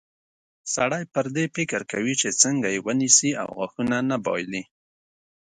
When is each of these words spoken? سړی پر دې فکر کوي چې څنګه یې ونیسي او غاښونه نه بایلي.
سړی 0.73 1.03
پر 1.13 1.25
دې 1.35 1.45
فکر 1.55 1.81
کوي 1.91 2.13
چې 2.21 2.29
څنګه 2.41 2.67
یې 2.73 2.79
ونیسي 2.85 3.31
او 3.41 3.47
غاښونه 3.57 3.97
نه 4.09 4.17
بایلي. 4.25 4.63